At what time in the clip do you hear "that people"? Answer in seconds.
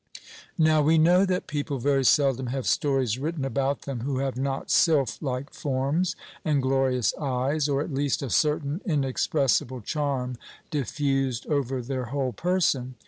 1.27-1.77